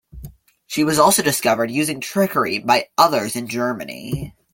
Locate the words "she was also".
0.65-1.21